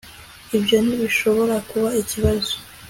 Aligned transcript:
ibyo 0.57 0.77
ntibishobora 0.85 1.55
kuba 1.69 1.89
ikibazo 2.01 2.53